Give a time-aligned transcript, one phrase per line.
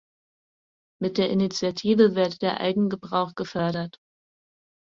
[0.99, 3.99] Mit der Initiative werde der Eigengebrauch gefördert.